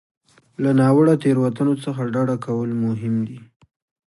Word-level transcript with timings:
له 0.63 0.69
ناوړه 0.79 1.15
تېروتنو 1.23 1.73
څخه 1.83 2.01
ډډه 2.13 2.35
کول 2.45 2.69
مهم 2.83 3.15
دي. 3.27 3.39